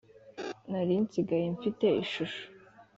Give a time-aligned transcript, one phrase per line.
[0.69, 2.43] nari nsigaye mfite ishusho